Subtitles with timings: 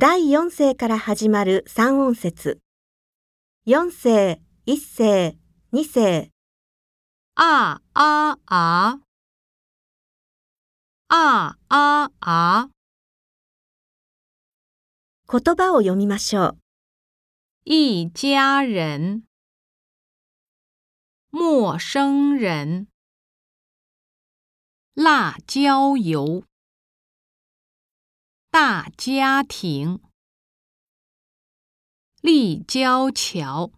[0.00, 2.60] 第4世から始まる三音節。
[3.66, 5.36] 4世、1世、
[5.72, 6.30] 2世。
[7.34, 9.00] 啊啊啊！
[11.08, 12.68] 啊啊啊！
[15.26, 16.58] 言葉を読みましょう。
[17.64, 19.22] 一家人，
[21.32, 22.86] 陌生人，
[24.94, 26.44] 辣椒油，
[28.60, 30.00] 大家庭，
[32.20, 33.70] 立交桥。